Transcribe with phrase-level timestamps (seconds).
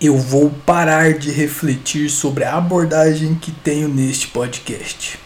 [0.00, 5.18] eu vou parar de refletir sobre a abordagem que tenho neste podcast.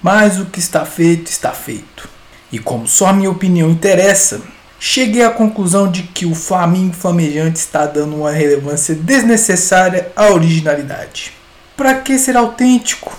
[0.00, 2.08] Mas o que está feito, está feito.
[2.52, 4.40] E como só a minha opinião interessa,
[4.78, 11.32] cheguei à conclusão de que o Flamingo Flamejante está dando uma relevância desnecessária à originalidade.
[11.76, 13.18] Para que ser autêntico?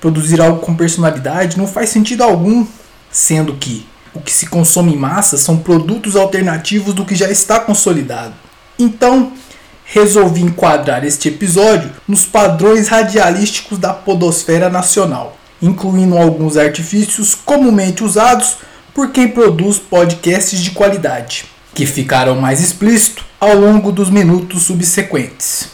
[0.00, 2.66] Produzir algo com personalidade não faz sentido algum,
[3.08, 7.60] sendo que o que se consome em massa são produtos alternativos do que já está
[7.60, 8.34] consolidado.
[8.78, 9.32] Então,
[9.84, 18.56] resolvi enquadrar este episódio nos padrões radialísticos da podosfera nacional, incluindo alguns artifícios comumente usados
[18.94, 21.44] por quem produz podcasts de qualidade,
[21.74, 25.68] que ficarão mais explícitos ao longo dos minutos subsequentes.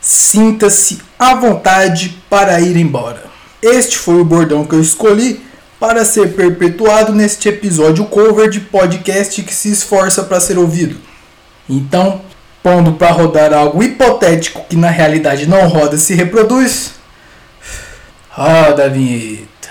[0.00, 3.24] Sinta-se à vontade para ir embora.
[3.62, 5.40] Este foi o bordão que eu escolhi
[5.78, 10.96] para ser perpetuado neste episódio cover de podcast que se esforça para ser ouvido.
[11.68, 12.20] Então,
[12.62, 16.94] pondo para rodar algo hipotético que na realidade não roda se reproduz.
[18.30, 19.70] Roda a vinheta.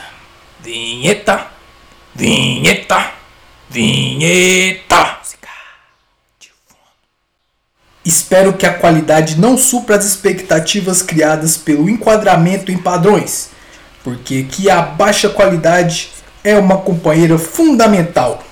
[0.60, 1.48] Vinheta.
[2.14, 3.12] Vinheta.
[3.70, 5.22] Vinheta.
[8.04, 13.52] Espero que a qualidade não supra as expectativas criadas pelo enquadramento em padrões,
[14.04, 16.10] porque que a baixa qualidade
[16.44, 18.44] é uma companheira fundamental.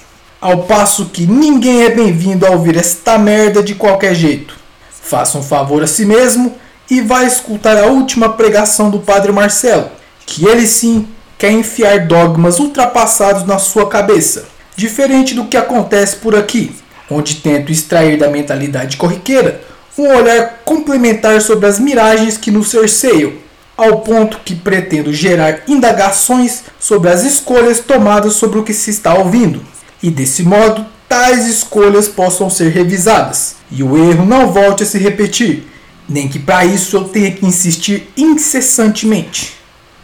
[0.42, 4.56] Ao passo que ninguém é bem-vindo a ouvir esta merda de qualquer jeito.
[4.90, 6.56] Faça um favor a si mesmo
[6.90, 9.90] e vá escutar a última pregação do Padre Marcelo,
[10.26, 14.46] que ele sim quer enfiar dogmas ultrapassados na sua cabeça,
[14.78, 16.74] diferente do que acontece por aqui,
[17.12, 19.62] onde tento extrair da mentalidade corriqueira
[19.98, 23.34] um olhar complementar sobre as miragens que nos cerceiam,
[23.76, 29.16] ao ponto que pretendo gerar indagações sobre as escolhas tomadas sobre o que se está
[29.16, 29.62] ouvindo
[30.02, 34.98] e desse modo tais escolhas possam ser revisadas e o erro não volte a se
[34.98, 35.68] repetir,
[36.08, 39.54] nem que para isso eu tenha que insistir incessantemente.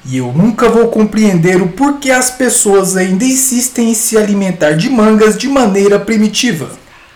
[0.08, 4.88] E eu nunca vou compreender o porquê as pessoas ainda insistem em se alimentar de
[4.88, 6.70] mangas de maneira primitiva.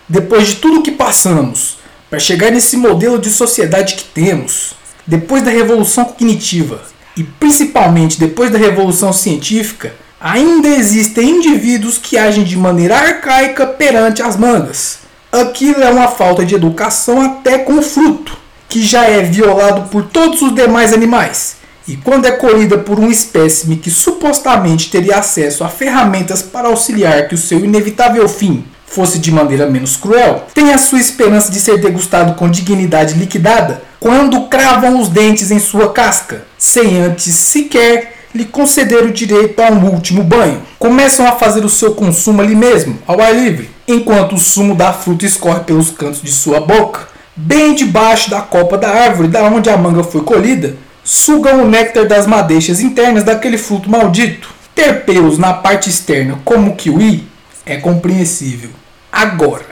[0.08, 1.78] Depois de tudo que passamos,
[2.09, 4.74] para chegar nesse modelo de sociedade que temos,
[5.06, 6.81] depois da revolução cognitiva
[7.16, 14.22] e principalmente depois da revolução científica, ainda existem indivíduos que agem de maneira arcaica perante
[14.22, 15.00] as mangas.
[15.31, 18.38] Aquilo é uma falta de educação até com o fruto,
[18.68, 21.57] que já é violado por todos os demais animais.
[21.88, 27.28] E quando é colhida por um espécime que supostamente teria acesso a ferramentas para auxiliar
[27.28, 31.59] que o seu inevitável fim fosse de maneira menos cruel, tem a sua esperança de
[31.59, 38.19] ser degustado com dignidade liquidada quando cravam os dentes em sua casca, sem antes sequer
[38.34, 40.62] lhe conceder o direito a um último banho.
[40.78, 44.94] Começam a fazer o seu consumo ali mesmo, ao ar livre, enquanto o sumo da
[44.94, 49.70] fruta escorre pelos cantos de sua boca, bem debaixo da copa da árvore da onde
[49.70, 54.50] a manga foi colhida, sugam o néctar das madeixas internas daquele fruto maldito.
[54.76, 57.28] Ter pelos na parte externa como o kiwi
[57.66, 58.70] é compreensível.
[59.12, 59.66] Agora,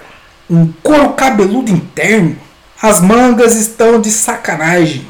[0.49, 2.35] um couro cabeludo interno?
[2.81, 5.05] As mangas estão de sacanagem.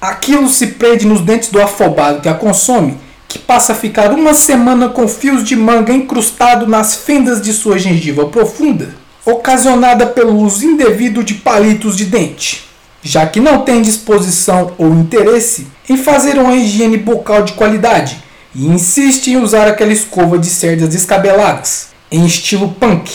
[0.00, 4.32] Aquilo se prende nos dentes do afobado que a consome, que passa a ficar uma
[4.32, 8.94] semana com fios de manga encrustado nas fendas de sua gengiva profunda,
[9.26, 12.64] ocasionada pelo uso indevido de palitos de dente,
[13.02, 18.22] já que não tem disposição ou interesse em fazer uma higiene bucal de qualidade
[18.54, 23.10] e insiste em usar aquela escova de cerdas descabeladas, em estilo punk,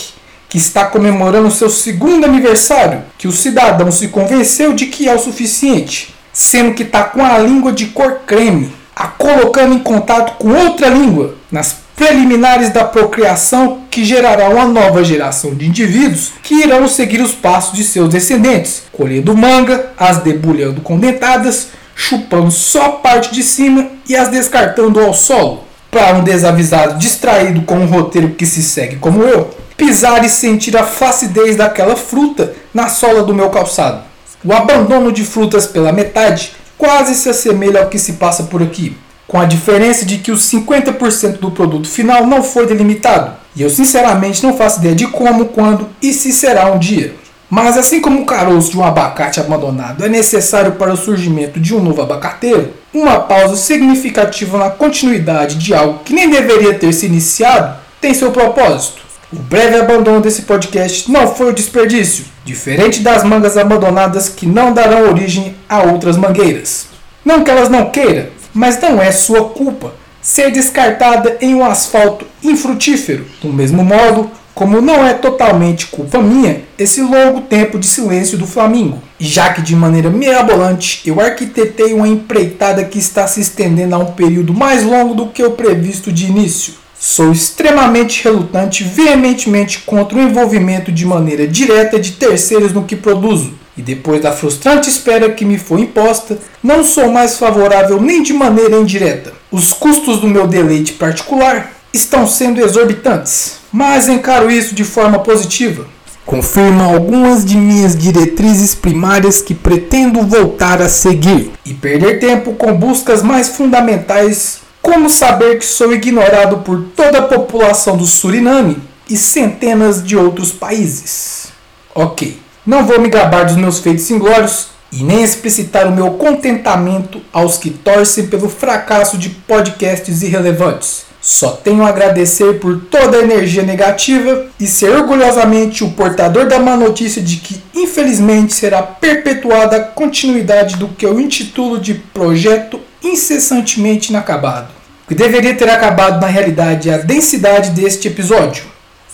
[0.50, 5.18] que está comemorando seu segundo aniversário, que o cidadão se convenceu de que é o
[5.18, 10.52] suficiente sendo que está com a língua de cor creme, a colocando em contato com
[10.52, 16.88] outra língua nas preliminares da procriação que gerará uma nova geração de indivíduos que irão
[16.88, 23.32] seguir os passos de seus descendentes, colhendo manga, as debulhando condentadas, chupando só a parte
[23.32, 25.62] de cima e as descartando ao solo.
[25.88, 30.76] Para um desavisado distraído com um roteiro que se segue como eu, pisar e sentir
[30.76, 34.02] a flacidez daquela fruta na sola do meu calçado.
[34.44, 38.94] O abandono de frutas pela metade quase se assemelha ao que se passa por aqui,
[39.26, 43.32] com a diferença de que os 50% do produto final não foi delimitado.
[43.56, 47.14] E eu sinceramente não faço ideia de como, quando e se será um dia.
[47.48, 51.74] Mas assim como o caroço de um abacate abandonado é necessário para o surgimento de
[51.74, 57.06] um novo abacateiro, uma pausa significativa na continuidade de algo que nem deveria ter se
[57.06, 59.02] iniciado tem seu propósito.
[59.32, 64.72] O breve abandono desse podcast não foi o desperdício, diferente das mangas abandonadas que não
[64.72, 66.86] darão origem a outras mangueiras.
[67.24, 69.94] Não que elas não queiram, mas não é sua culpa
[70.24, 73.26] ser descartada em um asfalto infrutífero.
[73.42, 78.46] Do mesmo modo, como não é totalmente culpa minha esse longo tempo de silêncio do
[78.46, 83.98] Flamengo, já que de maneira mirabolante eu arquitetei uma empreitada que está se estendendo a
[83.98, 86.83] um período mais longo do que o previsto de início.
[87.06, 93.52] Sou extremamente relutante, veementemente contra o envolvimento de maneira direta de terceiros no que produzo.
[93.76, 98.32] E depois da frustrante espera que me foi imposta, não sou mais favorável nem de
[98.32, 99.34] maneira indireta.
[99.52, 105.86] Os custos do meu deleite particular estão sendo exorbitantes, mas encaro isso de forma positiva.
[106.24, 112.72] Confirma algumas de minhas diretrizes primárias que pretendo voltar a seguir e perder tempo com
[112.72, 118.76] buscas mais fundamentais, como saber que sou ignorado por toda a população do Suriname
[119.08, 121.48] e centenas de outros países.
[121.94, 127.22] Ok, não vou me gabar dos meus feitos inglórios e nem explicitar o meu contentamento
[127.32, 131.06] aos que torcem pelo fracasso de podcasts irrelevantes.
[131.24, 136.58] Só tenho a agradecer por toda a energia negativa e ser orgulhosamente o portador da
[136.58, 142.78] má notícia de que, infelizmente, será perpetuada a continuidade do que eu intitulo de projeto
[143.02, 144.68] incessantemente inacabado.
[145.04, 148.64] O que deveria ter acabado na realidade é a densidade deste episódio.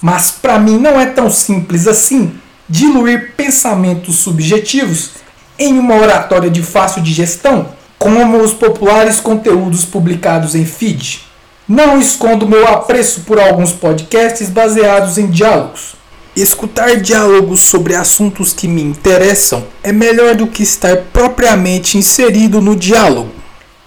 [0.02, 2.32] Mas para mim não é tão simples assim
[2.68, 5.10] diluir pensamentos subjetivos
[5.56, 7.68] em uma oratória de fácil digestão,
[8.00, 11.29] como os populares conteúdos publicados em feed.
[11.68, 15.94] Não escondo meu apreço por alguns podcasts baseados em diálogos.
[16.34, 22.76] Escutar diálogos sobre assuntos que me interessam é melhor do que estar propriamente inserido no
[22.76, 23.30] diálogo.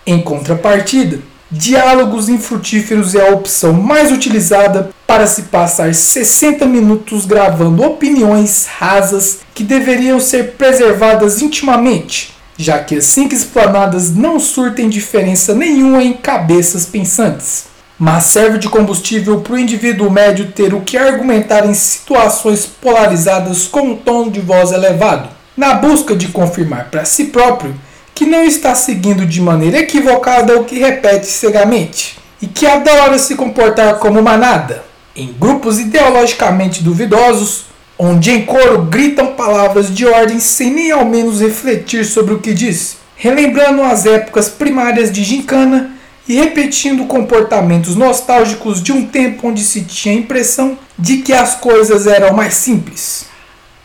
[0.05, 7.83] Em contrapartida, diálogos infrutíferos é a opção mais utilizada para se passar 60 minutos gravando
[7.83, 12.33] opiniões rasas que deveriam ser preservadas intimamente,
[12.63, 17.65] já que assim que explanadas não surtem diferença nenhuma em cabeças pensantes.
[17.99, 23.67] Mas serve de combustível para o indivíduo médio ter o que argumentar em situações polarizadas
[23.67, 27.75] com um tom de voz elevado, na busca de confirmar para si próprio
[28.15, 33.35] que não está seguindo de maneira equivocada o que repete cegamente, e que adora se
[33.35, 34.83] comportar como manada,
[35.15, 37.65] em grupos ideologicamente duvidosos,
[37.97, 42.53] onde em coro gritam palavras de ordem sem nem ao menos refletir sobre o que
[42.53, 45.91] diz, relembrando as épocas primárias de gincana
[46.27, 51.55] e repetindo comportamentos nostálgicos de um tempo onde se tinha a impressão de que as
[51.55, 53.25] coisas eram mais simples.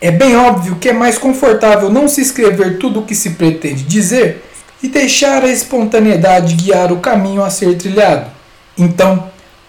[0.01, 3.83] É bem óbvio que é mais confortável não se escrever tudo o que se pretende
[3.83, 4.45] dizer
[4.81, 8.31] e deixar a espontaneidade guiar o caminho a ser trilhado.
[8.77, 9.28] Então,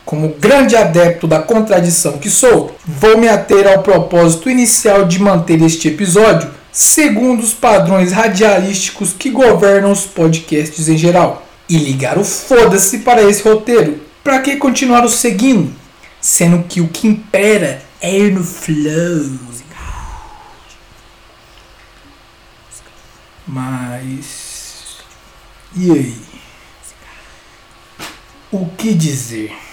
[0.09, 5.61] como grande adepto da contradição que sou, vou me ater ao propósito inicial de manter
[5.61, 12.25] este episódio segundo os padrões radialísticos que governam os podcasts em geral e ligar o
[12.25, 14.01] foda-se para esse roteiro.
[14.23, 15.71] Para que continuar o seguindo?
[16.19, 19.29] Sendo que o que impera é ir no flow.
[23.45, 24.97] Mas.
[25.75, 26.15] E aí?
[28.51, 29.68] O que dizer?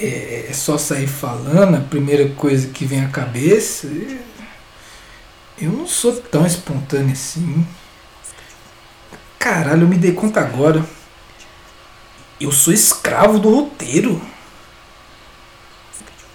[0.00, 3.88] É só sair falando, a primeira coisa que vem à cabeça.
[5.60, 7.66] Eu não sou tão espontâneo assim.
[9.38, 10.84] Caralho, eu me dei conta agora.
[12.40, 14.22] Eu sou escravo do roteiro.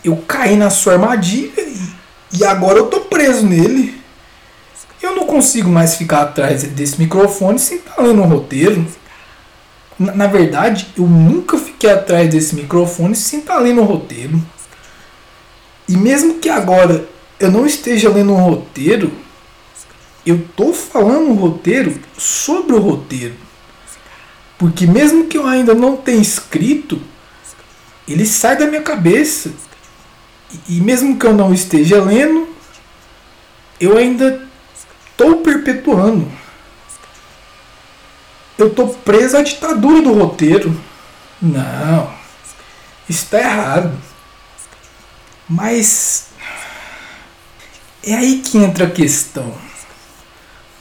[0.04, 1.96] Eu caí na sua armadilha e,
[2.40, 4.02] e agora eu tô preso nele.
[5.02, 8.86] Eu não consigo mais ficar atrás desse microfone sem estar lendo um roteiro.
[9.98, 14.42] Na, na, verdade, eu nunca fiquei atrás desse microfone sem estar lendo um roteiro.
[15.88, 17.08] E mesmo que agora
[17.40, 19.12] eu não esteja lendo um roteiro,
[20.26, 23.36] eu tô falando um roteiro sobre o roteiro.
[24.58, 27.02] Porque mesmo que eu ainda não tenha escrito,
[28.08, 29.52] ele sai da minha cabeça.
[30.70, 32.48] E mesmo que eu não esteja lendo,
[33.80, 34.48] eu ainda
[35.12, 36.32] estou perpetuando.
[38.64, 40.74] Eu estou preso à ditadura do roteiro.
[41.42, 42.10] Não,
[43.10, 44.00] está errado.
[45.50, 46.28] Mas
[48.02, 49.54] é aí que entra a questão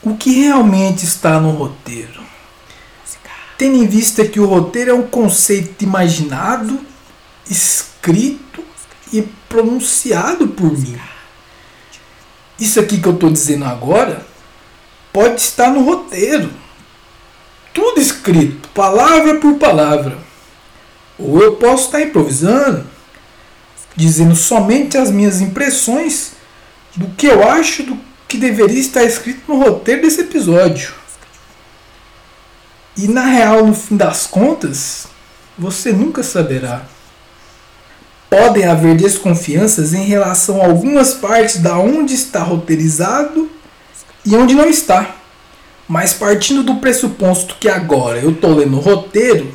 [0.01, 2.23] o que realmente está no roteiro.
[3.59, 6.79] Tendo em vista que o roteiro é um conceito imaginado,
[7.51, 8.62] escrito
[9.12, 11.01] e pronunciado por mim.
[12.61, 14.25] Isso aqui que eu estou dizendo agora
[15.12, 16.62] pode estar no roteiro.
[17.73, 20.19] Tudo escrito, palavra por palavra.
[21.19, 22.85] Ou eu posso estar improvisando,
[23.97, 26.33] dizendo somente as minhas impressões
[26.97, 27.99] do que eu acho do
[28.29, 30.95] que deveria estar escrito no roteiro desse episódio.
[32.97, 35.07] E na real, no fim das contas,
[35.59, 36.85] você nunca saberá.
[38.33, 43.50] podem haver desconfianças em relação a algumas partes da onde está roteirizado
[44.25, 45.17] e onde não está.
[45.93, 49.55] Mas partindo do pressuposto que agora eu estou lendo o roteiro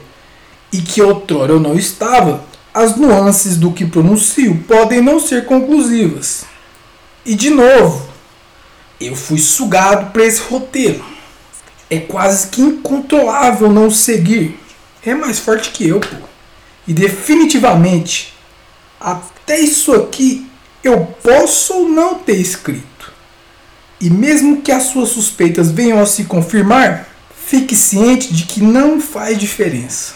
[0.72, 6.46] e que outrora eu não estava, as nuances do que pronuncio podem não ser conclusivas.
[7.26, 8.08] E de novo,
[9.02, 11.04] eu fui sugado para esse roteiro.
[11.90, 14.60] É quase que incontrolável não seguir.
[15.04, 16.18] É mais forte que eu, pô.
[16.88, 18.32] E definitivamente,
[19.00, 20.48] até isso aqui
[20.84, 22.97] eu posso ou não ter escrito.
[24.00, 27.08] E mesmo que as suas suspeitas venham a se confirmar,
[27.46, 30.14] fique ciente de que não faz diferença.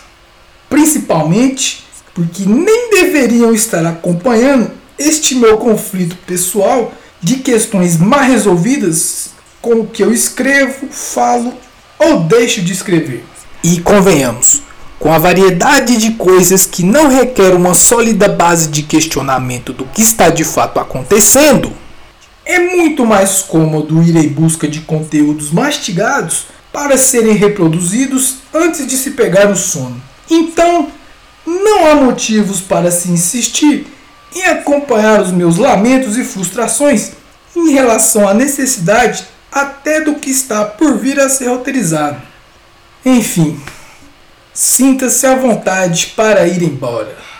[0.69, 1.83] Principalmente
[2.13, 9.87] porque nem deveriam estar acompanhando este meu conflito pessoal de questões mal resolvidas com o
[9.87, 11.53] que eu escrevo, falo
[11.97, 13.23] ou deixo de escrever.
[13.63, 14.63] E convenhamos,
[14.99, 20.01] com a variedade de coisas que não requer uma sólida base de questionamento do que
[20.01, 21.71] está de fato acontecendo,
[22.51, 28.97] é muito mais cômodo ir em busca de conteúdos mastigados para serem reproduzidos antes de
[28.97, 30.01] se pegar no sono.
[30.29, 30.89] Então,
[31.45, 33.87] não há motivos para se insistir
[34.35, 37.11] em acompanhar os meus lamentos e frustrações
[37.55, 42.21] em relação à necessidade até do que está por vir a ser roteirizado.
[43.05, 43.59] Enfim,
[44.53, 47.30] sinta-se à vontade para ir embora.